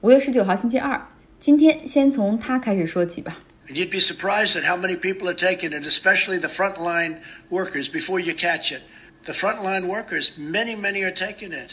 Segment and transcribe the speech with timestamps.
[0.00, 1.08] 五月十九号星期二，
[1.40, 3.36] 今天先从他开始说起吧。
[3.68, 7.16] And you'd be surprised at how many people are taking it, especially the frontline
[7.50, 8.82] workers, before you catch it.
[9.24, 11.72] The frontline workers, many, many are taking it.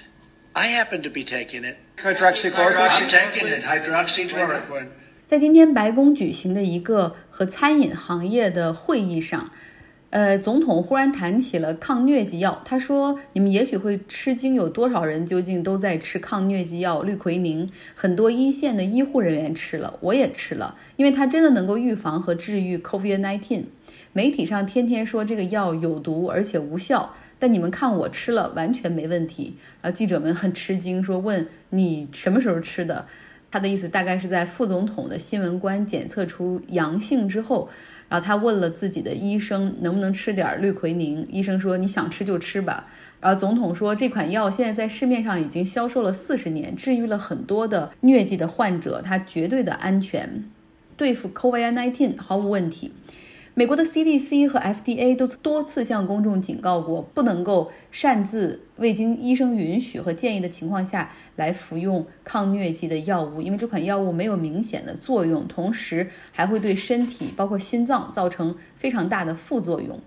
[0.54, 1.76] I happen to be taking it.
[2.04, 2.90] Hydroxychloroquine.
[2.90, 4.88] I'm taking it, hydroxychloroquine.
[5.28, 9.52] 在今天白宫举行的一个和餐饮行业的会议上，
[10.16, 12.62] 呃，总统忽然谈起了抗疟疾药。
[12.64, 17.70] 他说：“你们也许会吃惊，有多少人究竟都在吃抗疟疾药氯喹宁？
[17.94, 23.64] 很多一线的医护人员吃了，我也吃了，因为它真的能够预防和治愈 COVID-19。
[24.14, 33.06] 媒体上天天说这个药有毒而且无效，但你们看我吃了，完全没问题。”然后记者们很吃惊，说：“问你什么时候吃的？”
[33.52, 37.70] 他的意思大概是在副总统的新闻官检测出阳性之后，
[38.10, 42.88] 然后他问了自己的医生能不能吃点氯喹宁，医生说你想吃就吃吧。
[43.22, 50.44] 然后总统说这款药现在在市面上已经销售了四十年，治愈了很多的疟疾的患者，它绝对的安全，
[50.98, 52.92] 对付 COVID-19 毫无问题。
[53.58, 69.98] 美国的 CDC 和 FDA 都多次向公众警告过，不能够擅自未经医生允许和建议的情况下来服用抗疟疾的药物，因为这款药物没有明显的作用，同时还会对身体，包括心脏造成非常大的副作用。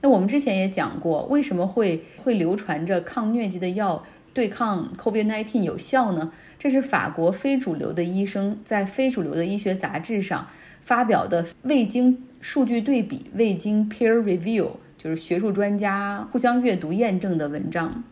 [0.00, 6.32] 那我们之前也讲过，为什么会会流传着抗疟疾的药对抗 COVID-19 有效呢？
[6.58, 10.48] 这是法国非主流的医生在非主流的医学杂志上
[10.80, 12.24] 发表的未经。
[12.44, 18.04] 数据对比未经 peer review，就是学术专家互相阅读验证的文章。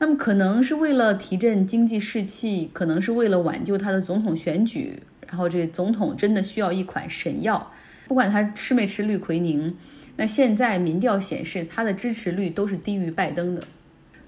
[0.00, 5.04] 那么可能是为了提振经济士气，可能是为了挽救他的总统选举。
[5.28, 7.70] 然后这总统真的需要一款神药，
[8.08, 9.76] 不管他吃没吃氯喹宁。
[10.16, 13.62] 那现在民调显示他的支持率都是低于拜登的。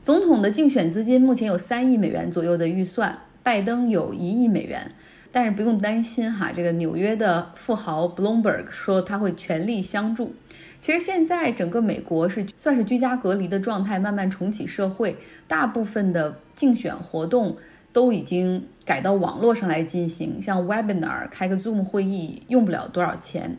[0.05, 4.93] 总统的竞选资金目前有三亿美元左右的预算，拜登有一亿美元。
[5.35, 10.33] 但是不用担心哈，这个纽约的富豪 Bloomberg 说他会全力相助。
[10.79, 15.17] 其实现在整个美国是算是居家隔离的状态，慢慢重启社会，
[15.49, 17.57] 大部分的竞选活动
[17.93, 23.59] 都已经改到网络上来进行，像 Webinar 开个 Zoom 会议用不了多少钱。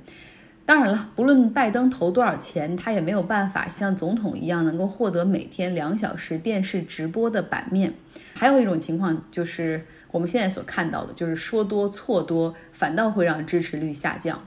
[0.65, 7.93] 当然了，不论拜登投多少钱，他也没有办法像总统一样能够获得每天两小时电视直播的版面。
[8.33, 9.85] 还有一种情况就是。
[10.11, 14.45] 我们现在所看到的就是说多错多，反倒会让支持率下降。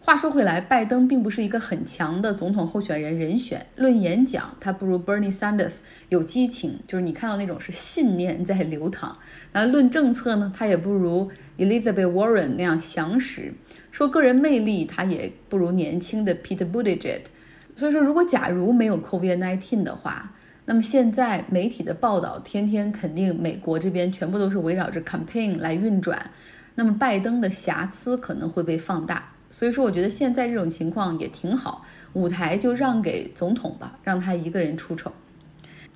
[0.00, 3.64] 话说回来，拜登并不是一个很强的总统候选人人选。
[3.76, 5.78] 论演讲，他不如 Bernie Sanders
[6.08, 9.16] 有激情，就是你看到那种是信念在流淌。
[9.52, 11.30] 那论政策呢，他也不如
[11.64, 13.54] Elizabeth Warren 那样详实。
[13.90, 17.30] 说个人魅力，他也不如年轻的 Peter b u t t i g e t。
[17.76, 20.32] 所以说，如果假如没有 COVID-19 的话，
[20.64, 26.30] 那么现在媒体的报道天天肯定美国这边全部都是围绕着 campaign 来运转，
[26.74, 35.12] 那么拜登的瑕疵可能会被放大，所以说我觉得现在这种情况也挺好，舞台就让给总统吧，让他一个人出丑。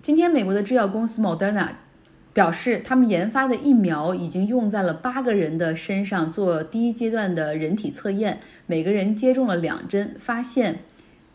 [0.00, 1.68] 今天美国的制药公司 Moderna
[2.36, 10.80] 表示，他们研发的疫苗已经用在了八个人的身上做第一阶段的人体测验，每个人接种了两针，发现。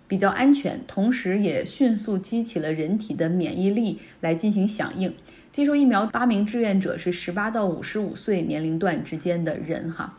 [0.07, 5.15] 比较安全，同时也迅速激起了人体的免疫力来进行响应。
[5.51, 10.15] 接受疫苗八名志愿者是十八到五十五岁年龄段之间的人哈。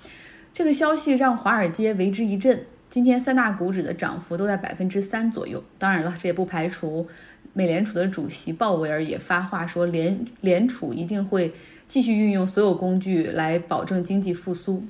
[0.53, 5.62] 这个消息让华尔街为之一振，今天三大股指的涨幅都在百分之三左右。
[5.78, 7.06] 当然了，这也不排除
[7.53, 11.53] 美联储的主席鲍威尔也发话说，联联储一定会
[11.87, 14.85] 继续运用所有工具来保证经济复苏。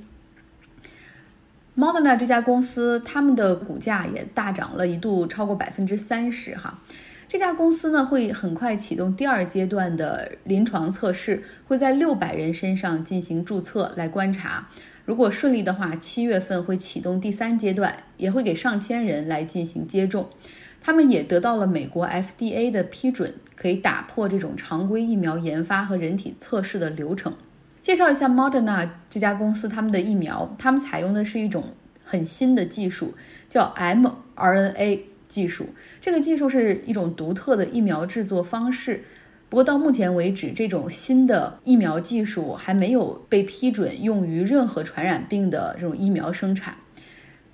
[1.76, 6.78] Moderna 这家公司，他们的股价也大涨了一度超过百分之三十哈。
[7.26, 14.68] 这家公司呢，会很快启动第二阶段的临床测试，会在六百人身上进行注册来观察。
[15.06, 20.28] 如果顺利的话，七月份会启动第三阶段，也会给上千人来进行接种。
[20.82, 27.34] 他们也得到了美国 FDA 的批准，可以打破这种常规疫苗研发和人体测试的流程。
[27.80, 31.64] 介绍一下 Moderna 这家公司，他们的疫苗，他们采用的是一种
[32.04, 33.14] 很新的技术，
[33.48, 35.68] 叫 mRNA 技术。
[36.00, 39.04] 这个技术是一种独特的疫苗制作方式。
[39.48, 46.76] 不过到目前为止，这种新的疫苗技术还没有被批准用于任何传染病的这种疫苗生产。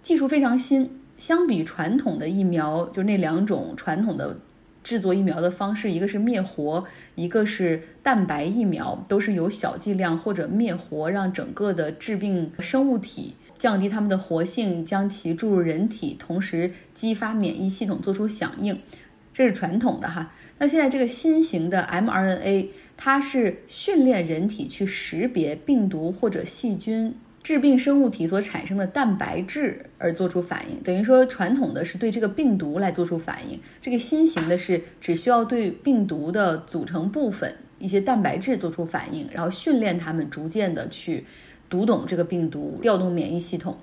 [0.00, 4.38] 技术非常新，相比传统的疫苗，就那两种传统的。
[4.80, 6.82] 制作疫苗的方式，一个是灭活，
[7.14, 18.80] 一个是蛋白疫苗，都是有小剂量或者灭活，让整个的致病生物体降低它们的活性，将其注入人体，同时激发免疫系统做出响应。
[19.34, 20.32] 这是传统的哈。
[20.56, 27.14] 那现在这个新型的 mRNA，它是训练人体去识别病毒或者细菌。
[27.48, 41.24] 致病生物体所产生的蛋白质而做出反应，等于说传统的是对这个病毒来做出反应，这个新型的是只需要对病毒的组成部分一些蛋白质做出反应，然后训练它们逐渐的去
[41.70, 43.78] 读懂这个病毒，调动免疫系统。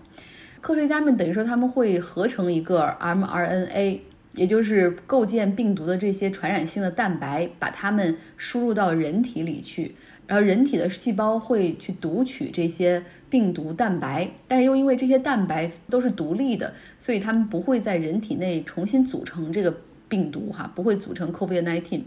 [0.62, 4.00] 科学家们等于说他们会合成一个 mRNA，
[4.36, 9.96] 也就是构建病毒的这些传染性的蛋白，把它们输入到人体里去。
[10.28, 13.04] 然后人体的细胞会去读取这些
[13.36, 19.76] 病毒蛋白，但是又因为这些蛋白都是独立的，所以它们不会在人体内重新组成这个
[20.08, 22.04] 病毒，哈，不会组成 COVID-19，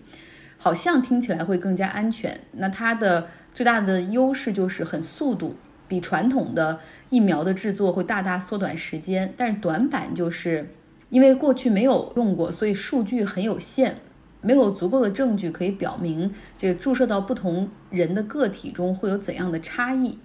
[0.57, 2.41] 好像听起来会更加安全。
[2.53, 5.55] 那它的最大的优势就是很速度，
[5.87, 6.81] 比传统的
[7.11, 10.71] 疫苗的制作会大大缩短时间，但是短板就是
[11.11, 13.97] 因为过去没有用过，所以数据很有限。
[14.41, 20.17] 没有足够的证据可以表明这注射到不同人的个体中会有怎样的差异。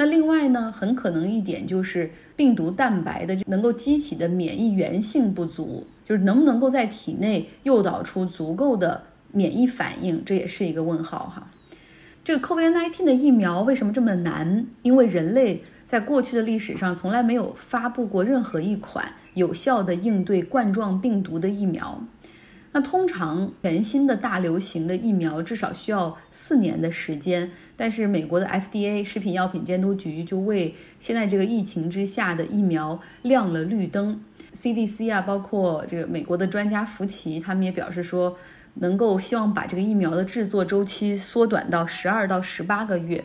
[0.00, 11.50] 那另外呢，很可能一点就是病毒蛋白的能够激起的免疫原性不足，就是能不能够在体内诱导出足够的免疫反应，这也是一个问号哈。
[12.24, 14.64] 这个 COVID-19 的疫苗为什么这么难？
[14.80, 22.02] 因为人类在过去的历史上从来没有发布过任何一款有效的应对冠状病毒的疫苗。
[22.72, 34.22] 那通常全新的大流行的疫苗至少需要四年的时间，但是美国的 FDA 食品药品监督局就为现在这个疫情之下的疫苗亮了绿灯。
[34.54, 38.36] CDC 啊，包括这个美国的专家福奇，他们也表示说，
[38.74, 43.24] 能够希望把这个疫苗的制作周期缩短到十二到十八个月。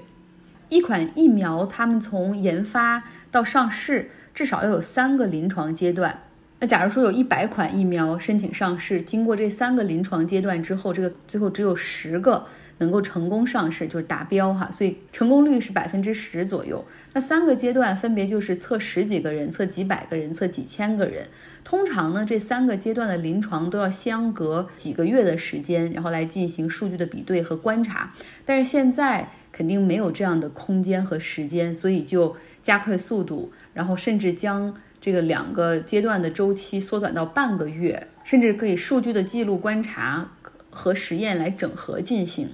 [0.69, 6.21] 一款疫苗，他们从研发到上市至少要有三个临床阶段。
[6.65, 12.45] 假如说有一百款疫苗申请上市，经过这三个临床阶段之后，这个最后只有十个
[12.77, 16.83] 能够成功上市，就是达标哈，所以成功率是百分之十左右。
[17.13, 21.27] 那三个阶段分别就是测十几个人、测几百个人、测几千个人。
[21.63, 28.13] 通常呢，这三个阶段的临床都要相隔几个月的时间，然后来进行数据的比对和观察。
[28.45, 34.73] 但是现在肯定没有这样的空间和时间，所以就加快速度，然后甚至将。
[35.05, 40.31] 这个两个阶段的周期缩短到半个月，甚至可以数据的记录、观察
[40.71, 42.49] 和实验来整合进行。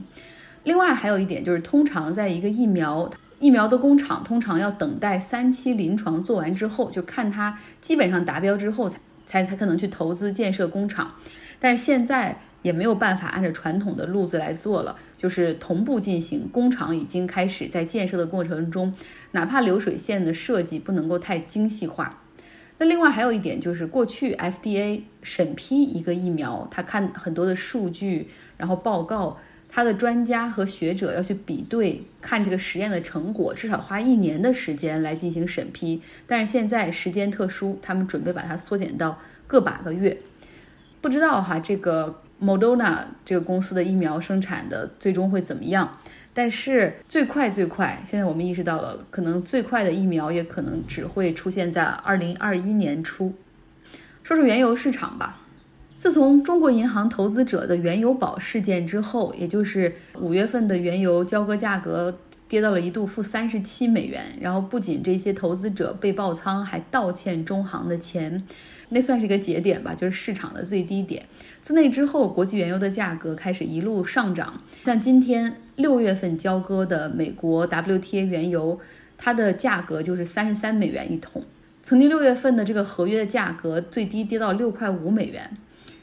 [0.65, 3.09] 另外还有一点就是，通常在一个疫苗
[3.39, 11.15] 疫苗的工厂，通常要等待三期临床做完之后，就看它基本上达标之后，才才才可能去投资建设工厂。
[11.57, 16.49] 但是现在也没有办法按照传统的路子来做了，就是同步进行。
[16.51, 18.93] 工厂已经开始在建设的过程中，
[19.31, 22.17] 哪怕流水线的设计不能够太精细化。
[22.81, 29.37] 那另外还有一点就是，过去 FDA 审批一个疫苗，他看很多的数据，然后报告，
[29.69, 36.01] 他的专家和学者要去比对，看这个实验的成果，至少花一年的时间来进行审批。
[36.25, 40.17] 但是现在时间特殊，他们准备把它缩减到个把个月。
[41.01, 45.99] 不知道哈，这个 Moderna 这个公司的疫苗生产的最终会怎么样？
[46.33, 53.33] 但是最快最快，现在我们意识到了，可能最快的疫苗也可能只会出现在二零二一年初。
[54.23, 55.41] 说说原油市场吧，
[55.97, 62.17] 自从中国银行投资者的原油宝事件之后，也就是五月份的原油交割价格
[62.47, 68.47] 跌到了一度负三十七美元，然后不仅这些投资者被爆仓，还倒欠中行的钱。
[68.91, 71.25] 那算是一个节点吧，就是市场的最低点。
[71.61, 74.61] 自那之后，国际原油的价格开始一路上涨。
[74.83, 78.79] 像今天六月份交割的美国 WTA 原油，
[79.17, 81.43] 它的价格就是三十三美元一桶。
[81.81, 85.49] 曾经六月份的这个合约的价格最低跌到六块五美元，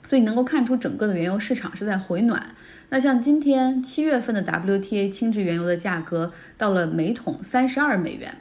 [0.02, 2.54] 所以能够看出整个的原油市场是在回暖。
[2.88, 8.34] 那像今天七月份的 WTA 轻质原油的价格到了每桶三十二美元。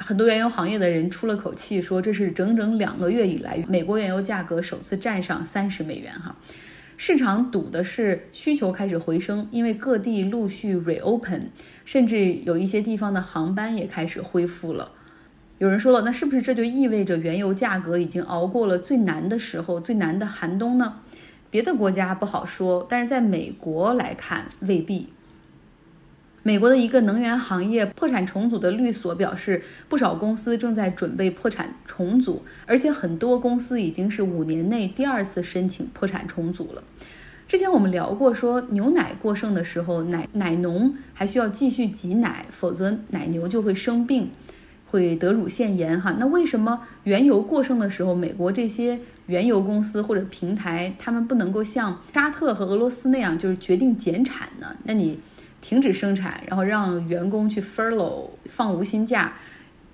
[0.00, 6.12] 很多原油行业的人出了口气，说这是整整两个月以来美国原油价格首次站上三十美元。
[6.14, 6.34] 哈，
[6.96, 11.42] 市场赌的是需求开始回升，因为各地陆续 reopen，
[11.84, 14.92] 甚至有一些地方的航班也开始恢复了。
[15.58, 20.94] 有人说了，那是不是这就意味着原油价格已经熬过了最难的时候、最难的寒冬呢？
[21.50, 25.12] 别的国家不好说，但是在美国来看，未必。
[26.42, 36.82] 美国的一个能源行业破产重组的律所表示，不少公司正在准备破产重组，而且很多公司已经是五年内第二次申请破产重组了。
[37.46, 44.30] 之前我们聊过，说牛奶过剩的时候，奶奶农还需要继续挤奶，否则奶牛就会生病，
[44.86, 46.00] 会得乳腺炎。
[46.00, 54.74] 哈，那为什么原油过剩的时候，美国这些原油公司或者平台，他们不能够像沙特和俄罗斯那样，就是决定减产呢？
[54.84, 55.18] 那你？
[55.60, 59.32] 停止生产，然后让员工去 furlough 放无薪假，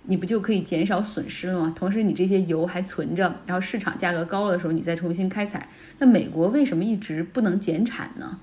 [0.04, 1.72] 你不就可以减少损失了吗？
[1.74, 5.68] 同时，你这些油还存着，然后市场价格高了的时候，你再重新开采。
[5.98, 8.38] 那美国为什么一直不能减产呢？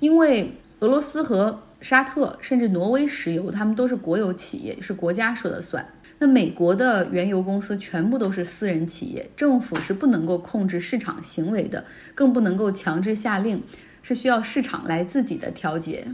[0.00, 5.86] 因为俄罗斯和沙特甚至挪威石油，他们都是国有企业，是国家说了算。
[6.18, 13.62] 那美国的原油公司全部都是私人企业，政府是不能够控制市场行为的，更不能够强制下令，
[14.02, 16.08] 是需要市场来自己的调节。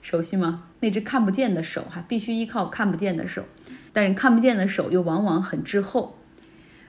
[0.00, 0.64] 熟悉吗？
[0.80, 3.44] 那只看不见的手，哈，必须依靠看不见的手，
[3.92, 6.16] 但是看不见的手又往往很滞后。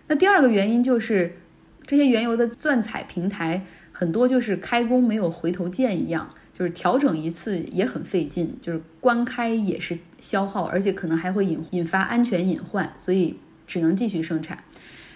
[0.08, 1.38] 那第二个原因就是，
[1.86, 6.30] 这些原油的钻采平台很多就是开工没有回头箭一样。
[6.51, 14.62] 就是调整一次也很费劲，就是关开也是消耗，而且可能还会引引发安全隐患，所以只能继续生产。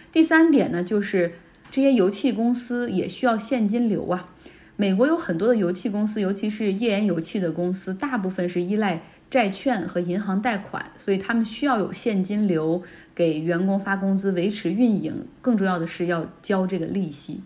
[0.10, 1.34] 第三点呢，就是
[1.70, 4.30] 这些油气公司也需要现金流啊。
[4.75, 12.82] 美国有很多的油气公司，尤其是页岩油气的公司，大部分是依赖债券和银行贷款，所以他们需要有现金流
[13.13, 17.42] 给员工发工资、维持运营，更重要的是要交这个利息。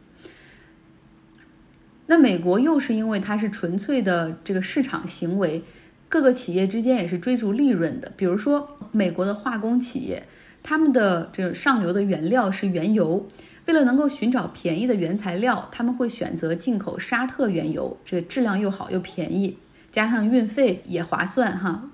[2.05, 5.61] 那美国又是因为它是纯粹的这个市场行为，
[6.07, 8.09] 各个企业之间也是追逐利润的。
[8.15, 10.23] 比如说，美国的化工企业，
[10.63, 13.27] 他们的这个上游的原料是原油，
[13.67, 19.57] 为了能够寻找便宜的原材料，他们会选择进口沙特原油，这个质量又好又便宜，
[19.91, 21.89] 加上运费也划算哈。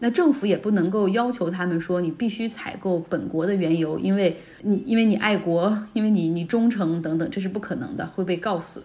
[0.00, 8.82] 那政府也不能够要求他们说你必须采购本国的原油，因为你因为你爱国，因为你你忠诚等等，这是不可能的，会被告死。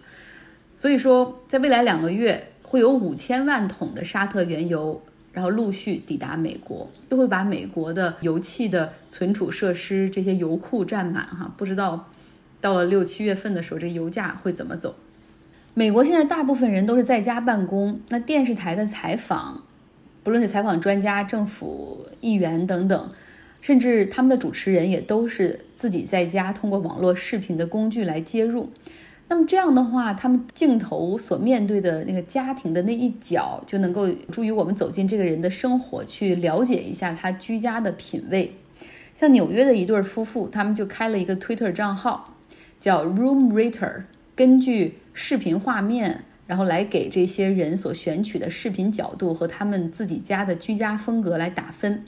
[0.78, 5.02] 所以说，在未来两个月会有五千万桶的沙特原油，
[5.34, 11.52] 然后陆续抵达美国，又会把美国的油气的存储设施这些油库占满哈。
[11.58, 12.08] 不知道
[12.62, 14.96] 到了六七月份的时候，这油价会怎么走？
[15.74, 19.64] 美国现在大部分人都是在家办公，那电视台的采访，
[20.24, 23.10] 不论是采访专家、政府议员等等，
[23.62, 28.70] 甚至他们的主持人也都是自己在家通过网络视频的工具来接入。
[29.30, 38.56] 那么这样的话，他们镜头所面对的那个家庭的那一角，就能够助于我们走进这个人的生活，去了解一下他居家的品味。
[39.14, 42.36] 像纽约的一对夫妇，他们就开了一个 Twitter 账号，
[42.80, 44.04] 叫 Room Rater，
[44.36, 52.06] 根据视频画面，然后来给这些人所选取的视频角度和他们自己家的居家风格来打分。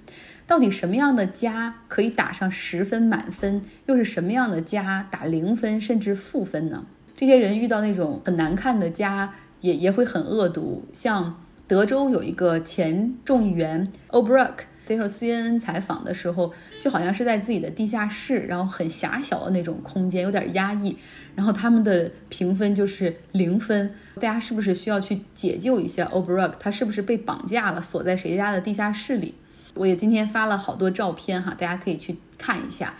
[0.48, 6.86] 到底什么样的家可以打上十分满分，又是什么样的家打零分甚至负分呢？
[7.16, 10.84] 这些人遇到那种很难看的家，也也会很恶毒。
[10.92, 14.52] 像德州有一个前众议员 O'Brien
[14.86, 20.98] 接受 CNN 采访的时候，就好像是在自己的地下室，然后很狭小的那种空间，有点压抑。
[21.34, 23.94] 然后他们的评分就是零分。
[24.16, 26.52] 大家是不是需要去解救一下 O'Brien？
[26.60, 29.36] 他是不是被绑架了，锁在谁家的地下室里？
[29.76, 32.94] 我也今天发了好多照片哈，大家可以去看一下。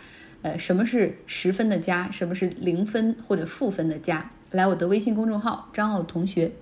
[0.44, 2.10] 呃，什么是十分的加？
[2.10, 4.32] 什么是零分或者负分的加？
[4.52, 6.54] 来我的微信公众号张奥同学。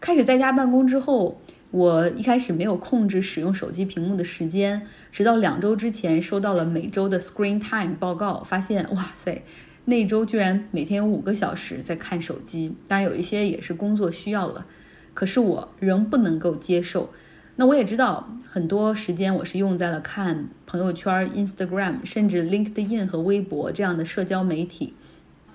[0.00, 1.40] 开始在家办公之后，
[1.74, 9.42] 我一开始没有控制使用手机屏幕的时间，直到两周之前收到了每周的 Screen Time 报告，发现哇塞，
[9.86, 12.76] 那周居然每天有五个小时在看手机。
[12.86, 14.66] 当然有一些也是工作需要了，
[15.14, 17.10] 可是我仍不能够接受。
[17.56, 24.94] 那我也知道，很多时间我是用在了看朋友圈、Instagram，甚至 LinkedIn 和微博这样的社交媒体。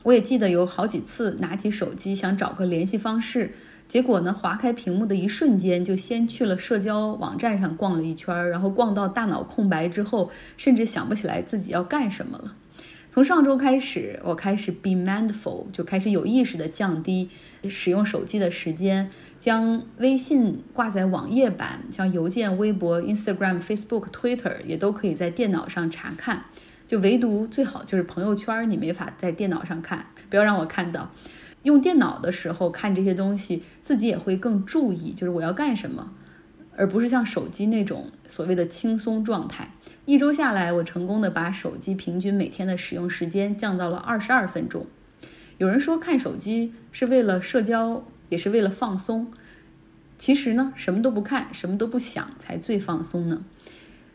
[0.03, 3.53] 我也记得有好几次拿起手机想找个联系方式，
[3.89, 12.55] 结果呢，划开屏幕的一瞬间就先去了社交网站上逛了一圈，然后逛到大脑空白之后，甚至想不起来自己要干什么了。
[13.09, 17.29] 从上周开始，我开始 be mindful，就开始有意识的降低
[17.67, 26.45] 使用手机的时间，将微信挂在网页版，像邮件、微博、Instagram、Facebook、Twitter 也都可以在电脑上查看。
[26.85, 31.11] 就唯独最好就是朋友圈，你没法在电脑上看，不要让我看到。
[31.63, 36.11] 用电脑的时候看这些东西，自己也会更注意，就是我要干什么，
[36.75, 39.73] 而不是像手机那种所谓的轻松状态。
[40.05, 44.85] 一周下来，我成功的把手机平均每天的使用时间降到了二十二分钟。
[45.57, 49.31] 有人说看手机是为了社交，也是为了放松。
[50.17, 53.43] 其实呢，什么都不看，什么都不想，才最放松呢。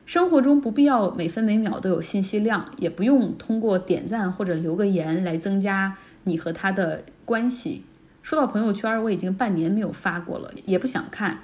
[0.07, 7.85] 生活中不必要每分每秒都有信息量，也不用通过点赞或者留个言来增加你和他的关系。
[8.23, 11.41] 说到朋友圈，我已经半年没有发过了，也不想看。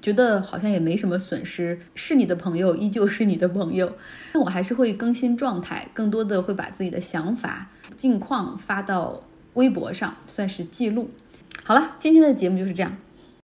[0.00, 3.96] 觉得好像也没什么损失，是你的朋友依旧是你的朋友，
[4.34, 9.22] 但我还是会更新状态，更多的会把自己的想法、近况发到
[9.54, 11.10] 微博上，算是记录。
[11.62, 12.98] 好了，今天的节目就是这样。